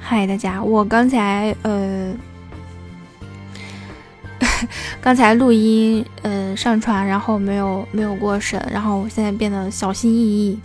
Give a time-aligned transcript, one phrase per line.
[0.00, 2.14] 嗨，大家，我刚才呃，
[5.00, 10.58] 刚才录音呃上传，然后没有没有过审，然后我现在变得小心翼翼，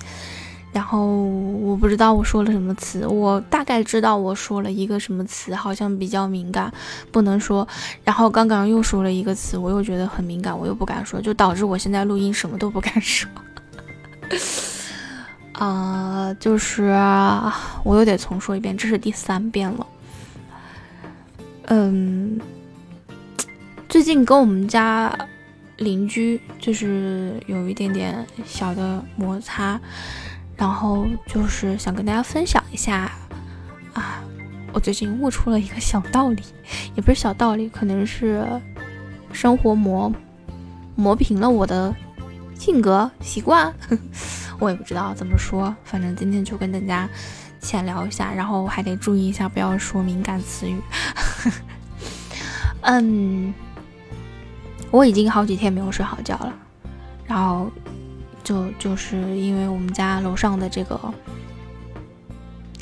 [0.72, 6.72] 然后我不知道我说了什么词，我大概知道我说了一个什么词，好像比较敏感，
[7.12, 7.68] 不能说，
[8.04, 13.28] 然后刚刚又说了一个词，我又觉得很敏感，我又不敢说，就导致我现在录音什么都不敢说。
[15.62, 16.86] 啊，就是
[17.84, 19.88] 我又得重说一遍，这是第三遍了。
[21.66, 22.42] 嗯，
[23.88, 25.16] 最近跟我们家
[25.78, 29.80] 邻居就是有一点点小的摩擦，
[30.58, 33.12] 然后就是想跟大家分享一下
[33.94, 34.20] 啊，
[34.74, 36.42] 我最近悟出了一个小道理，
[36.96, 38.44] 也不是小道理，可能是
[39.32, 40.12] 生活磨
[40.96, 41.96] 磨平了我的
[42.56, 43.72] 性格习惯。
[44.62, 47.10] 我也不知道怎么说，反正今天就跟大家
[47.60, 50.80] 浅聊一下，然后还得注意一下，不要说敏感词语。
[52.82, 53.52] 嗯，
[54.92, 56.54] 我已经好几天没有睡好觉了，
[57.26, 57.72] 然后
[58.44, 61.12] 就就是因为我们家楼上的这个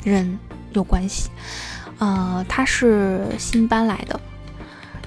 [0.04, 0.38] 人
[0.74, 1.30] 有关系，
[1.98, 4.20] 呃，他是新搬来的，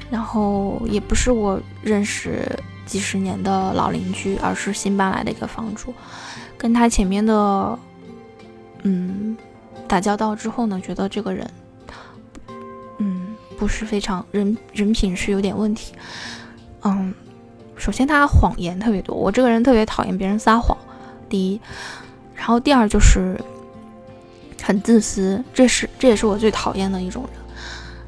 [0.10, 2.50] 然后也不是我认识
[2.86, 5.94] 几十年的老邻居，而是新搬来的一个房主。
[6.58, 7.78] 跟他前面的，
[8.84, 9.36] 嗯，
[9.88, 11.50] 打交道之后呢，觉得这个人，
[13.00, 15.94] 嗯，不是非常人人品是有点问题。
[16.84, 17.14] 嗯，
[17.76, 20.78] 首先他谎言特别多，我这个人特别讨厌别人撒谎。
[21.28, 21.60] 第一，
[22.36, 23.38] 然后第二就是
[24.62, 27.42] 很自私，这是这也是我最讨厌的一种人。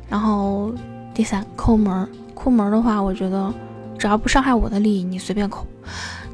[0.07, 0.71] 然后
[1.13, 3.51] 第三，抠门，抠门的话，我觉得
[4.05, 5.65] 只要不伤害我的利益，你随便扣。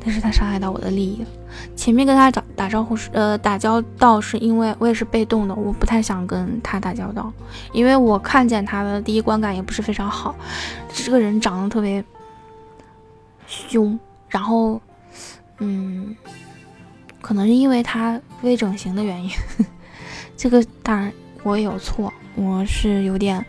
[0.03, 1.27] 但是他伤害到我的利益了。
[1.73, 7.31] 前面跟他打打招呼是，呃，打交道是因为我也是被动的，我不太想跟他打交道，
[7.72, 10.36] 因为我看见他的第一观感也不是非常好，
[10.91, 12.03] 这个人长得特别
[13.47, 13.97] 凶，
[14.28, 14.81] 然后，
[15.59, 16.13] 嗯，
[17.22, 19.29] 可能是因为他微整形的原因，
[20.35, 21.09] 这个当然
[21.44, 23.46] 我也有错，我是有点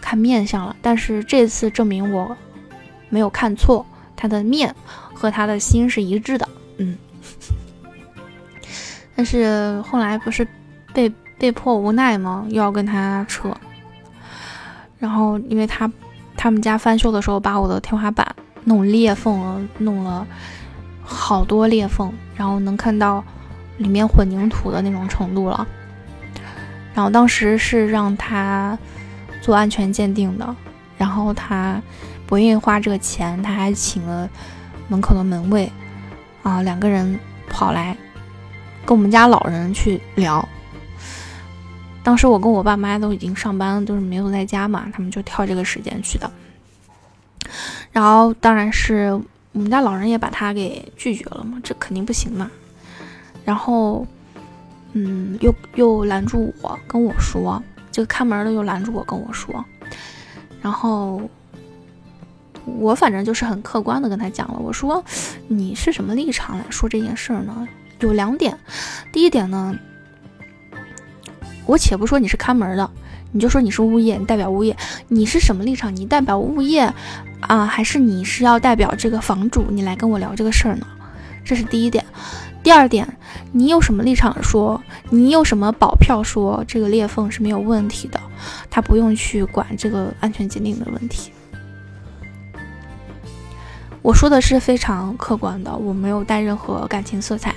[0.00, 2.36] 看面相了，但是这次证明我
[3.16, 4.74] 没有看错，他的面
[5.14, 6.46] 和他的心是一致的。
[6.76, 6.98] 嗯，
[9.16, 10.46] 但是后来不是
[10.92, 12.44] 被被迫无奈吗？
[12.50, 13.56] 又要跟他扯。
[14.98, 15.90] 然后因为他
[16.36, 20.26] 他们家翻修的时候，把我的天花板弄裂缝了，弄了
[21.02, 23.24] 好多裂缝，然后能看到
[23.78, 25.66] 里面混凝土的那种程度了。
[26.92, 28.78] 然后当时是让他
[29.40, 30.54] 做安全鉴定的，
[30.98, 31.80] 然后他
[32.26, 34.28] 不愿意花这个钱，他还请了
[34.88, 35.70] 门口的门卫。
[36.42, 37.96] 啊，两个人跑来
[38.84, 40.48] 跟我们家老人去聊。
[42.04, 46.30] 当时我跟我爸妈都已经上班，都是没有在家嘛，他们就挑这个时间去的。
[47.90, 49.12] 然后当然是
[49.50, 52.48] 我们家老人也把他给拒绝了嘛，这肯定不行嘛。
[53.44, 54.06] 然后，
[54.92, 57.60] 嗯，又又拦住我跟我说，
[57.90, 59.64] 这个看门的又拦住我跟我说，
[60.62, 61.20] 然后。
[62.66, 65.02] 我反正就是很客观的跟他讲了，我说
[65.48, 67.66] 你是什么立场来说这件事呢？
[68.00, 68.58] 有两点，
[69.10, 69.74] 第一点呢，
[71.64, 72.90] 我且不说你是看门的，
[73.32, 74.76] 你就说你是物业，你代表物业，
[75.08, 75.94] 你是什么立场？
[75.96, 76.92] 你代表物业
[77.40, 79.64] 啊，还是你是要代表这个房主？
[79.70, 80.86] 你来跟我聊这个事儿呢？
[81.44, 82.04] 这是第一点。
[82.62, 83.06] 第二点，
[83.52, 84.82] 你有什么立场说？
[85.08, 88.20] 你有什么保票说这个裂缝是没有问题的？
[88.68, 91.30] 他不用去管这个安全鉴定的问题。
[94.06, 97.52] 我说的是非常客观的，我没有带任何感情色彩。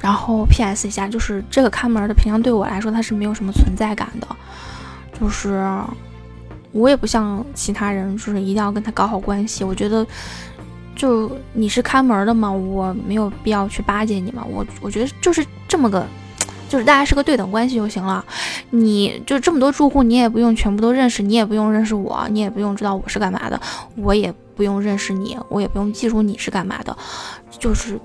[0.00, 0.86] 然后 P.S.
[0.86, 4.28] 一下，就是这个看门的，平常对我来说他是没有什么存在感的。
[5.18, 5.68] 就是
[6.70, 9.64] 我也不像其他人，就是一定要跟他搞好关系。
[9.64, 10.06] 我觉得，
[10.94, 14.44] 就你是看门的嘛，我没有必要去巴结你嘛。
[14.48, 16.06] 我我觉得就是这么个，
[16.68, 18.24] 就是大家是个对等关系就行了。
[18.70, 23.60] 你就这么多住户，你也不用全部都认识，你也不用认识我，你也不用知道我是干嘛的，
[23.96, 24.32] 我也。
[24.56, 26.96] 不用认识你，我也不用记住你是干嘛的，
[27.50, 28.00] 就是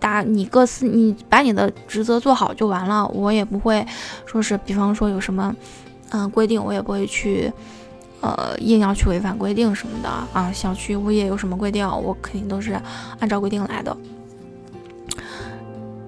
[0.00, 3.06] 大你各司你把你的职责做好就完了。
[3.08, 3.86] 我也不会
[4.26, 5.54] 说是，比方说有什么
[6.10, 7.52] 嗯规定，我也不会去
[8.20, 10.52] 呃硬要去违反规定什么的啊。
[10.52, 12.78] 小区物业有什么规定，我肯定都是
[13.18, 13.96] 按照规定来的。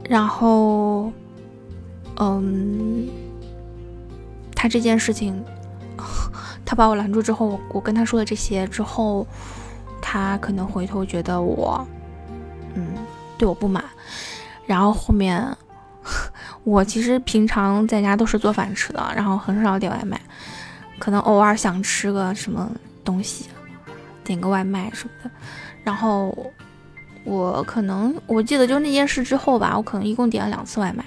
[0.08, 1.10] 然后
[2.18, 3.08] 嗯，
[4.54, 5.42] 他这件事情，
[6.64, 9.26] 他把我拦住之后，我跟他说了这些之后。
[10.00, 11.86] 他可能回头觉得我，
[12.74, 12.86] 嗯，
[13.36, 13.84] 对我不满，
[14.66, 15.44] 然后后面
[16.64, 20.20] 我其实平常在家都是做饭吃的，然后很少点外卖，
[20.98, 22.70] 可能偶尔想吃个什么
[23.04, 23.46] 东西，
[24.22, 25.30] 点个外卖什么的。
[25.82, 26.36] 然后
[27.24, 31.04] 我可能我记得就那件事之后吧，我可能一共点了两次外卖。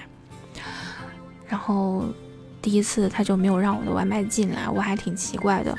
[1.48, 2.04] 然后
[2.62, 5.76] 第一次他就没有让我的外卖进来，我还挺奇怪的。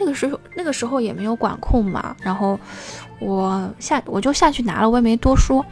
[0.00, 2.58] 那个时候那个时候也没有管控嘛，然后
[3.20, 5.64] 我下我就下去拿了，我也没多说。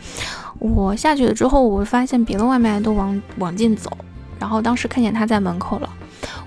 [0.59, 3.91] 我下去了之后，我发现别的外卖都往往进走，
[4.39, 5.89] 然后当时看见他在门口了，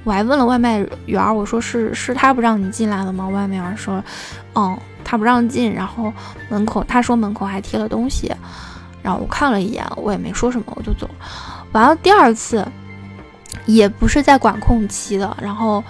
[0.03, 3.27] 我还问了外卖员，我说是是他不让你进来了吗？
[3.27, 4.03] 外卖员说，
[4.53, 6.13] 嗯，他不让进，然后
[6.49, 8.31] 门口他说门口还贴了东西，
[9.01, 11.15] 然后我看了一眼，我也没说什么，我就走了。
[11.71, 12.67] 完了第二次，
[13.65, 15.81] 也不是在管控期的，然后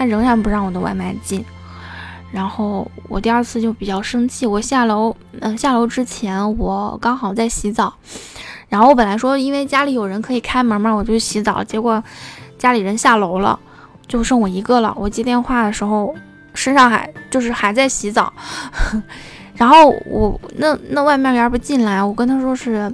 [0.00, 1.44] 他仍然不让我的外卖进。
[2.32, 7.92] 然后我第二次就比较生气，我下楼，嗯，下楼之前我刚好在洗澡，
[8.70, 12.02] 然后我本来说因为家里有人可以开门嘛，我就洗澡，结果
[12.56, 13.58] 家里人下楼了，
[14.06, 14.94] 就剩我一个了。
[14.96, 16.14] 我接电话的时候
[16.54, 18.32] 身上还就是还在洗澡，
[19.54, 22.90] 然后我那那外卖员不进来，我跟他说是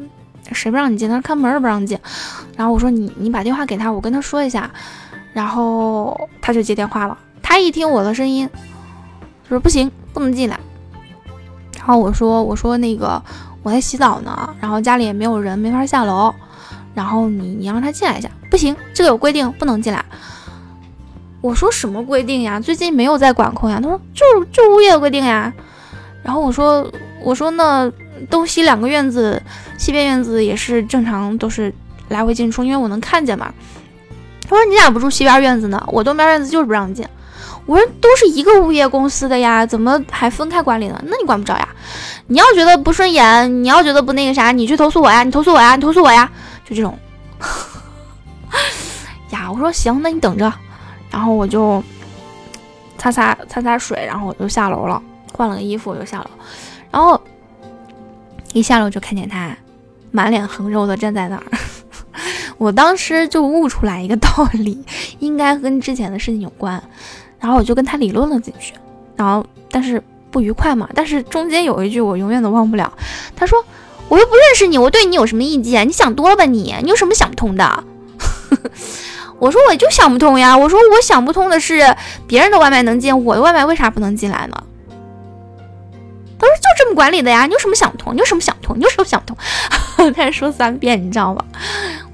[0.53, 1.97] 谁不让你进，他说看门不让进，
[2.56, 4.70] 然后我说你你把电话给他，我跟他说一下，
[5.36, 8.48] 然后他就接电话了，他一听我的声音。
[9.42, 10.58] 就说不行，不能进来。
[11.76, 13.22] 然后我说，我说那个
[13.62, 16.34] 我在洗澡呢，然后家里也没有人，没法下楼。
[16.94, 20.02] 然后你你让他进来一下，不行，这个有规定，不能进来。
[21.42, 22.58] 我说什么规定呀？
[22.58, 23.78] 最近没有在管控呀。
[23.78, 25.52] 他说就就物业规定呀。
[26.22, 26.90] 然后我说
[27.20, 27.92] 我说那
[28.30, 29.42] 东西两个院子，
[29.76, 31.70] 西边院子也是正常都是
[32.08, 33.52] 来回进出，因为我能看见嘛。
[34.56, 35.82] 他说你咋不住西边院子呢？
[35.88, 37.06] 我东边院子就是不让进。
[37.67, 40.99] 我说都是一个物业公司的呀，怎么还分开管理呢？
[41.05, 41.69] 那你管不着呀。
[42.29, 46.31] 你要觉得不顺眼，你要觉得不那个啥，你去投诉我呀，你投诉我呀，你投诉我呀，
[46.64, 46.99] 就这种。
[49.31, 50.50] 呀，我说行，那你等着。
[51.11, 51.82] 然后我就
[52.97, 55.03] 擦擦擦擦水，然后我就下楼了，
[55.35, 56.26] 换了个衣服我就下楼。
[56.91, 57.20] 然后
[58.53, 59.55] 一下楼就看见他
[60.12, 61.43] 满脸横肉的站在那儿，
[62.58, 64.82] 我当时就悟出来一个 道理，
[65.19, 66.82] 应该跟之前的事情有关。
[67.38, 68.73] 然后我就跟他理论了几句，
[69.14, 70.88] 然后但是不愉快嘛。
[70.94, 72.91] 但是中间有一句我永远都忘不了，
[73.37, 73.62] 他说
[74.08, 75.87] ：“我又不认识你，我对你有什么意见？
[75.87, 76.75] 你想多了吧你？
[76.82, 77.85] 你有什么想不通的？”
[79.38, 81.94] 我说：“我就想不通呀。”我说：“我想不通的是，
[82.26, 84.56] 别人的外卖能进，我的外卖为啥不能进来呢？”
[86.38, 88.14] 他说：“就这么管理的呀，你有什么想不通？
[88.14, 88.79] 你有什么想不通？
[88.79, 89.37] 你有什么想不通？”
[90.17, 91.44] 他说三遍，你知道吗？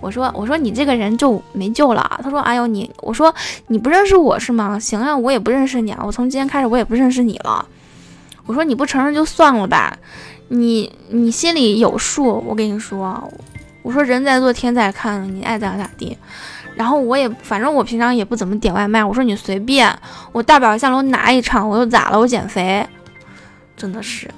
[0.02, 3.34] 我说：“我说你这个人就没救了。”他说：“哎呦你，我说
[3.68, 4.78] 你不认识我是吗？
[4.78, 6.02] 行啊，我也不认识你啊。
[6.04, 7.64] 我从今天开始我也不认识你了。
[8.44, 9.96] 我说你不承认就算了吧，
[10.48, 12.44] 你你心里有数。
[12.46, 13.32] 我跟你说，
[13.82, 16.18] 我说人在做天在看，你爱咋咋地。
[16.74, 19.04] 然后我也反正我平常也不怎么点外卖。
[19.04, 19.96] 我说你随便，
[20.32, 22.18] 我大不了下楼拿一场，我又咋了？
[22.18, 22.84] 我减肥。”
[23.76, 24.28] 真的是，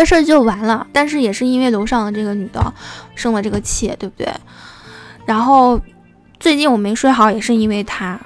[0.00, 0.86] 这事儿就完了。
[0.94, 2.72] 但是也是因为楼上的这个女的
[3.14, 4.32] 生了这个气，对不对？
[5.26, 5.78] 然后
[6.38, 8.18] 最近我没睡好，也是因为她。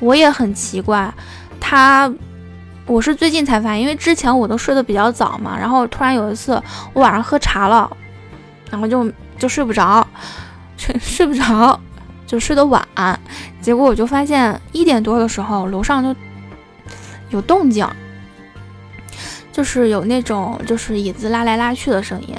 [0.00, 1.14] 我也很奇怪，
[1.60, 2.12] 她，
[2.86, 5.56] 我是最近才发现，因为之前我都睡得比较早嘛。
[5.56, 6.60] 然后突然有一次
[6.92, 7.88] 我晚上喝茶了，
[8.68, 9.08] 然后就
[9.38, 10.04] 就睡不着，
[10.76, 11.78] 睡睡不着，
[12.26, 12.84] 就睡得晚。
[13.60, 16.12] 结果我就发现一点多的时候楼上就
[17.30, 17.86] 有动静。
[19.52, 22.34] 就是有那种就是椅子拉来拉去的声音，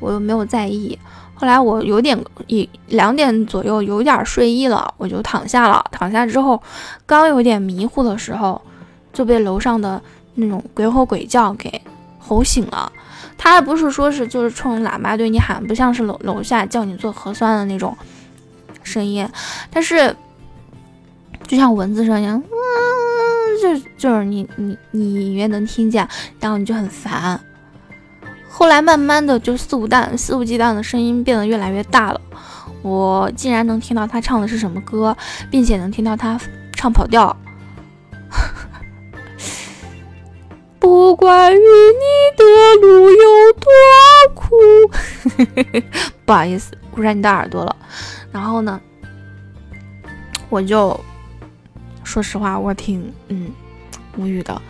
[0.00, 0.98] 我又没有在意。
[1.34, 2.16] 后来我有点
[2.46, 5.84] 一两点左右有点睡意了，我就躺下了。
[5.90, 6.62] 躺下之后，
[7.04, 8.62] 刚有点迷糊的时候，
[9.12, 10.00] 就被楼上的
[10.36, 11.82] 那种鬼吼鬼叫给
[12.20, 12.92] 吼醒了。
[13.36, 17.96] 他还不是说是就是冲喇叭对你喊，不像是楼楼下叫你做核酸的那种
[18.84, 19.28] 声音，
[19.68, 20.14] 但是
[21.48, 22.40] 就像蚊子声一样。
[23.62, 26.08] 就就是你你你隐约能听见，
[26.40, 27.40] 然后你就很烦。
[28.50, 32.20] 后来慢慢的就肆无惮肆无忌惮的声音变得越来越大了，
[32.82, 35.16] 我竟然能听到他唱的是什么歌，
[35.50, 36.38] 并且能听到他
[36.74, 37.34] 唱跑调。
[40.80, 41.62] 不管与你
[42.36, 42.44] 的
[42.82, 43.70] 路有多
[44.34, 44.56] 苦，
[46.26, 47.76] 不好意思，污染你的耳朵了。
[48.32, 48.80] 然后呢，
[50.50, 50.98] 我就。
[52.04, 53.50] 说实话，我挺嗯
[54.16, 54.60] 无语的，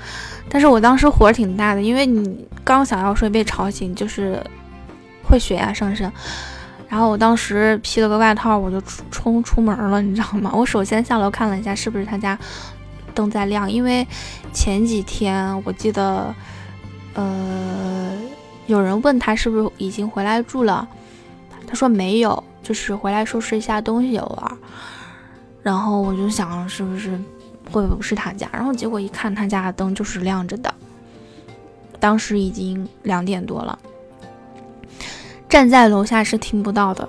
[0.48, 4.40] 但是我当时火挺大的，因为你刚想要睡被吵醒，就是
[5.24, 6.10] 会血压上升。
[6.88, 10.52] 然后我当时披了个外套，我就冲出门了，你知道吗？
[10.54, 12.38] 我首先下楼看了一下是不是他家
[13.14, 14.06] 灯在亮，因为
[14.52, 16.34] 前几天我记得，
[17.14, 18.12] 呃，
[18.66, 20.86] 有人问他是不是已经回来住了，
[21.66, 24.58] 他说没有，就是回来收拾一下东西玩。
[25.62, 27.18] 然后我就想，是不是
[27.70, 28.48] 会不是他家？
[28.52, 30.74] 然后结果一看，他家的灯就是亮着的。
[32.00, 33.78] 当时已经两点多了，
[35.48, 37.08] 站在楼下是听不到的。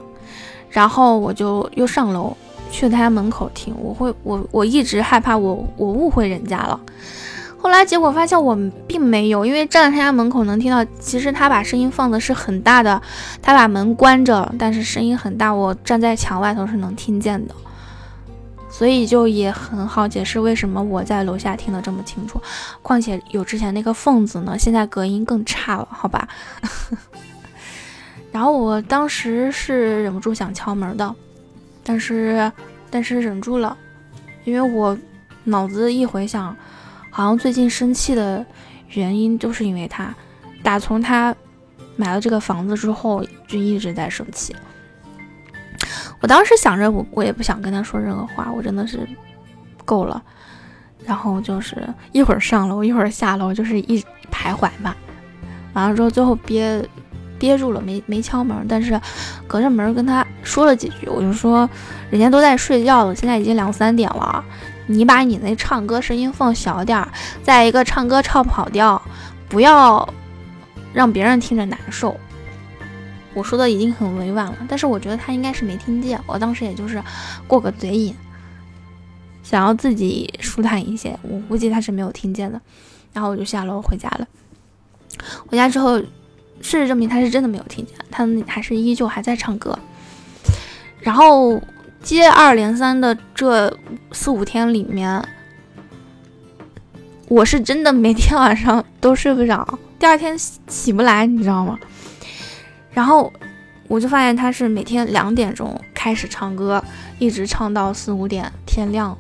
[0.70, 2.36] 然后我就又上楼
[2.72, 3.76] 去他家门口听。
[3.80, 6.80] 我会，我我一直害怕我我误会人家了。
[7.60, 8.56] 后来结果发现我
[8.86, 10.86] 并没有，因为站在他家门口能听到。
[11.00, 13.02] 其实他把声音放的是很大的，
[13.42, 17.56] 他把门关着，但是声音很大，我站在墙外头是能听见的。
[18.76, 22.42] 所以就也很好解释为什么我在楼下听得这么清楚，
[22.82, 26.28] 况且有之前那个缝子呢，现在隔音更差了，好吧。
[28.34, 31.16] 然后我当时是忍不住想敲门的，
[31.84, 32.52] 但是
[32.90, 33.78] 但是忍住了，
[34.44, 34.98] 因为我
[35.44, 36.58] 脑子一回想，
[37.12, 38.44] 好像最近生气的
[38.90, 40.12] 原因都是因为他，
[40.64, 41.36] 打从他
[41.96, 44.56] 买了这个房子之后就一直在生气。
[46.24, 49.06] 我当时想着，我我也不想跟他说任何话，我真的是
[49.84, 50.24] 够了。
[51.06, 54.00] 然后就是一会儿上楼，一会儿下楼，就是一
[54.32, 54.96] 徘徊吧。
[55.74, 56.82] 完了之后，最后憋
[57.38, 58.98] 憋住了，没没敲门，但是
[59.46, 61.10] 隔着门跟他说了几句。
[61.10, 61.70] 我就说，
[62.10, 64.42] 人家都在睡觉了，现在已经两三点了，
[64.88, 67.06] 你把你那唱歌声音放小点儿，
[67.44, 69.02] 再一个唱歌唱跑调，
[69.50, 70.08] 不要
[70.94, 72.18] 让别人听着难受。
[73.34, 76.20] 我说的已经很委婉了，但是我觉得他应该是没听见。
[76.26, 77.02] 我当时也就是
[77.48, 78.16] 过个嘴瘾，
[79.42, 81.18] 想要自己舒坦一些。
[81.24, 82.62] 我估计他是没有听见的，
[83.12, 84.28] 然后我就下楼回家了。
[85.48, 86.08] 回家之后，事
[86.62, 89.78] 实证明他是真的没有听见，他还是依旧还在唱歌。
[91.00, 91.62] 然后
[92.02, 93.76] 接二连三的这
[94.12, 95.24] 四五天里面，
[97.28, 100.38] 我是真的每天晚上都睡不着，第二天
[100.68, 101.78] 起不来，你知道吗？
[102.94, 103.32] 然后
[103.88, 106.84] 我就发现他是每天两点钟开始唱歌，
[107.20, 109.18] 一直唱到四五点天亮，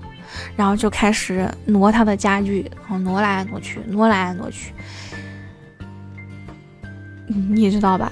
[0.55, 4.73] 然后就开始挪他的家具，然后挪来挪去，挪来挪去，
[7.27, 8.11] 你知道吧？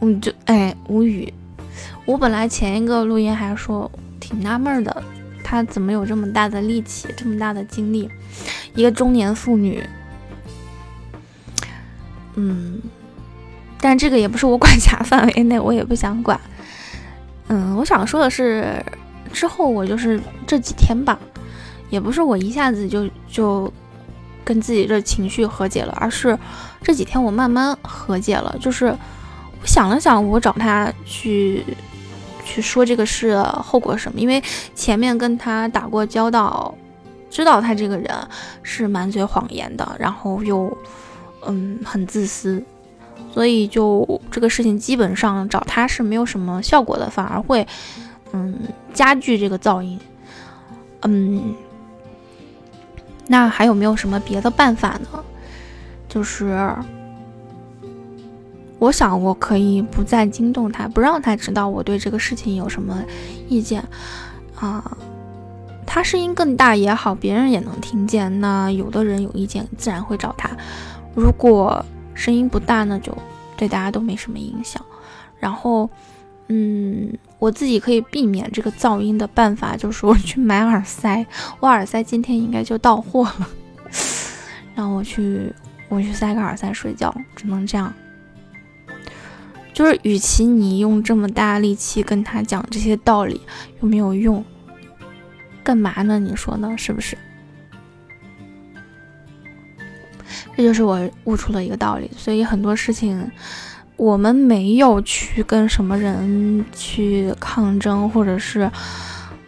[0.00, 1.32] 我就哎无语。
[2.04, 5.02] 我本来前一个录音还说挺纳闷的，
[5.42, 8.10] 他怎么有这么大的力气，这么大的精力？
[8.74, 9.82] 一个中年妇女，
[12.34, 12.82] 嗯。
[13.84, 16.40] 但这个也不是我管辖范围内，我也不想管。
[17.48, 18.82] 嗯，我想说的是，
[19.30, 21.18] 之后我就是这几天吧，
[21.90, 23.70] 也不是我一下子就就
[24.42, 26.38] 跟自己这情绪和解了，而是
[26.80, 28.56] 这几天我慢慢和解了。
[28.58, 31.62] 就是我想了想，我找他去
[32.42, 34.42] 去说这个事后果什么，因为
[34.74, 36.74] 前面跟他打过交道，
[37.28, 38.10] 知道他这个人
[38.62, 40.74] 是满嘴谎言的，然后又
[41.46, 42.64] 嗯很自私。
[43.34, 47.66] 所以就这个事情，基本上找他是没有什么效果的，反而会，
[48.32, 48.56] 嗯，
[48.92, 49.98] 加剧这个噪音。
[51.02, 51.52] 嗯，
[53.26, 55.24] 那还有没有什么别的办法呢？
[56.08, 56.72] 就是，
[58.78, 63.02] 我想我可以不再惊动他，不让他知道我对这个事情有什么
[63.48, 63.82] 意见
[64.54, 64.96] 啊。
[65.84, 68.40] 他声音更大也好，别人也能听见。
[68.40, 70.48] 那有的人有意见，自然会找他。
[71.16, 73.16] 如果声音不大呢，就
[73.56, 74.82] 对大家都没什么影响。
[75.38, 75.90] 然后，
[76.48, 81.26] 嗯，我自己可以避免这个噪音的办法，就是我去买耳塞。
[81.60, 83.48] 我耳塞今天应该就到货了，
[84.74, 85.52] 让我去，
[85.88, 87.92] 我去塞个耳塞睡觉，只能这样。
[89.74, 93.40] 就是，与其你用这么大力气跟他讲这些道理，
[93.80, 94.44] 又没有用，
[95.64, 96.18] 干嘛呢？
[96.18, 96.74] 你说呢？
[96.78, 97.18] 是不是？
[100.56, 103.30] 这就是我悟出了一个道理，所以很多事情，
[103.96, 108.70] 我们没有去跟什么人去抗争，或者是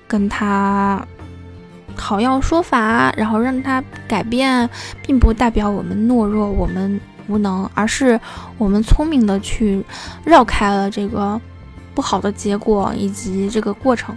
[0.09, 1.07] 跟他
[1.97, 4.69] 讨要说法，然后让他改变，
[5.07, 8.21] 并不代表我们懦弱，我们无能，而是
[8.59, 9.85] 我们聪明的去
[10.25, 11.41] 绕开了这个
[11.95, 14.15] 不好的结果以及这个过程。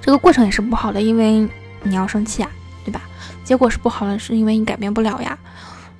[0.00, 1.48] 这个过程也是不好的，因为
[1.82, 2.50] 你要生气啊。
[2.84, 3.02] 对吧
[3.44, 5.38] 结果是不好的，是因为你改变不了呀。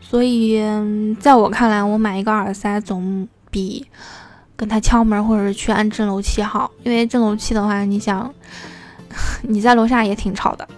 [0.00, 0.62] 所以，
[1.20, 3.86] 在我看来，我买一个耳塞总比
[4.56, 6.70] 跟他敲门或者是去按震楼器好。
[6.82, 8.32] 因为震楼器的话，你想
[9.42, 10.68] 你在楼下也挺吵的，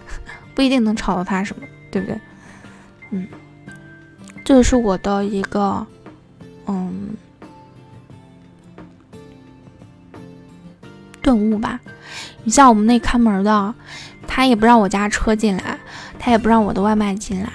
[0.55, 2.19] 不一定能吵到他什么，对不对？
[3.11, 3.27] 嗯，
[4.43, 5.85] 这是我的一个
[6.67, 7.09] 嗯
[11.21, 11.79] 顿悟吧。
[12.43, 13.75] 你像我们那看门的，
[14.27, 15.74] 他也不让我家车进来。
[16.25, 17.47] 他也不让我的外卖进来，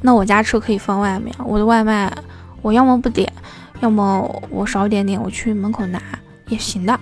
[0.00, 2.12] 那我家车可以放外面，我的外卖
[2.60, 3.32] 我要么不点，
[3.78, 6.02] 要么我少点点，我去门口拿
[6.48, 6.98] 也行的。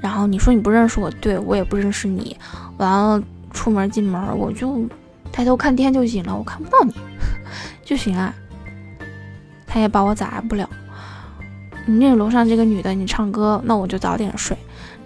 [0.00, 2.34] 然后你说你不认识我，对我也不认识你，
[2.78, 3.22] 完了
[3.52, 4.82] 出门进门我就
[5.30, 6.94] 抬头看天就行了，我看不到你
[7.84, 8.32] 就行啊。
[9.66, 10.66] 他也把我咋不了。
[11.84, 14.56] 你那楼上这个女的，你唱歌，那我就早点睡。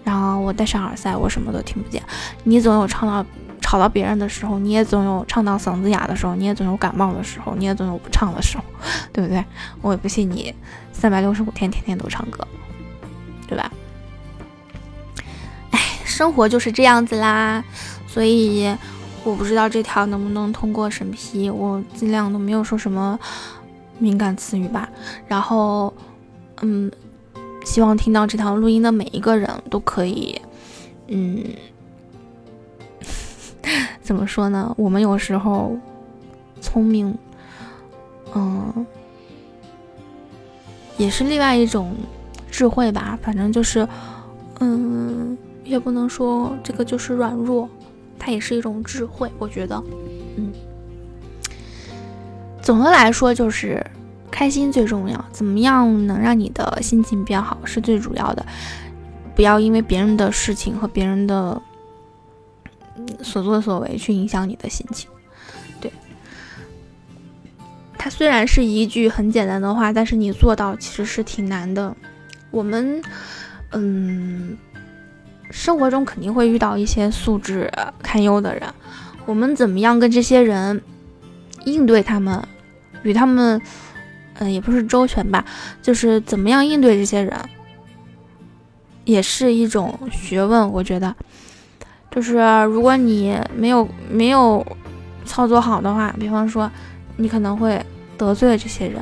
[0.05, 2.01] 然后我戴上耳塞，我什么都听不见。
[2.45, 3.29] 你总有唱到
[3.71, 8.65] 吵到别人的时候，你也总有唱到嗓子哑的时候，你也总有感冒的时候，你也总有不唱的时候，
[9.13, 9.45] 对不对？
[9.81, 10.53] 我也不信你
[10.93, 12.45] 三百六十五天天天都唱歌，
[13.47, 13.71] 对吧？
[15.71, 17.63] 哎，生活就是这样子啦。
[18.09, 18.77] 所以
[19.23, 23.17] 我不知道这条能不能通过审批，我尽量都没有说什么
[24.01, 24.89] 敏感词语吧。
[25.29, 25.95] 然后，
[26.63, 26.91] 嗯。
[27.63, 30.41] 希望听到这条录音的每一个人都可以，
[31.09, 31.45] 嗯，
[34.11, 34.75] 怎么说呢？
[34.77, 35.79] 我们有时候
[36.61, 37.17] 聪明，
[38.35, 38.85] 嗯，
[40.97, 41.95] 也是另外一种
[42.51, 43.17] 智慧吧。
[43.23, 43.87] 反正就是，
[44.59, 47.69] 嗯，也不能说这个就是软弱，
[48.19, 49.31] 它也是一种智慧。
[49.39, 49.81] 我觉得，
[50.37, 50.53] 嗯，
[52.61, 53.81] 总的来说就是。
[54.29, 58.45] 开心最重要，怎么样能让你的心情变好是最主要的。
[59.37, 61.63] 不要因为别人的事情和别人的
[63.23, 65.11] 所作所为去影响你的心情。
[65.81, 65.93] 对，
[67.97, 71.97] 它虽然是一句很简单的话，但是你做到其实是挺难的。
[72.51, 73.03] 我们，
[73.73, 74.57] 嗯，
[75.51, 78.63] 生活中肯定会遇到一些素质堪忧的人，
[79.27, 80.81] 我们怎么样跟这些人
[81.65, 82.43] 应对他们，
[83.03, 83.61] 与他们。
[84.43, 85.45] 嗯，也不是周全吧，
[85.83, 87.39] 就是怎么样应对这些人，
[89.05, 90.73] 也是一种学问。
[90.73, 91.15] 我觉得，
[92.11, 94.67] 就是如果你没有没有
[95.25, 96.71] 操作好的话，比方说
[97.17, 97.81] 你可能会
[98.19, 99.01] 得罪这些人，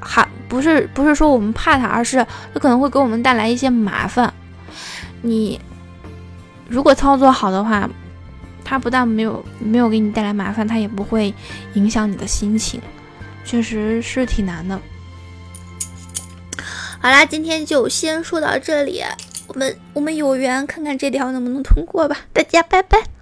[0.00, 4.32] 还不是不是说我们怕他，而是他可能会给我们带来一些麻烦。
[5.20, 5.60] 你
[6.68, 7.88] 如果操作好的话，
[8.64, 11.34] 他不但没有没有给你带来麻烦，他也不会
[11.74, 12.80] 影响你的心情。
[13.44, 14.78] 确实是挺难的。
[17.00, 19.02] 好啦，今天就先说到这里，
[19.48, 22.16] 我们我们有缘看看这条能不能通过吧。
[22.32, 23.17] 大家拜拜。